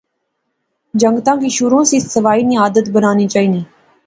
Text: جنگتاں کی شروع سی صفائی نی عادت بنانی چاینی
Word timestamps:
جنگتاں 1.01 1.35
کی 1.41 1.49
شروع 1.57 1.83
سی 1.91 1.99
صفائی 2.13 2.41
نی 2.49 2.55
عادت 2.63 2.85
بنانی 2.93 3.27
چاینی 3.33 3.63